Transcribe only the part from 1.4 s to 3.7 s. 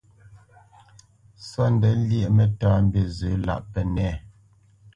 Sóndɛ lyéʼ mǝ́tāmbîzǝ lâʼ